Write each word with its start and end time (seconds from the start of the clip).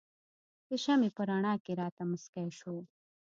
د 0.67 0.69
شمعې 0.83 1.09
په 1.15 1.21
رڼا 1.29 1.53
کې 1.63 1.71
راته 1.81 2.03
مسکی 2.11 2.49
شو. 2.59 2.75